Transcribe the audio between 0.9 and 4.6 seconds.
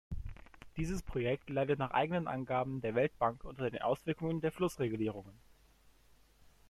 Projekt leidet nach eigenen Angaben der Weltbank unter den Auswirkungen der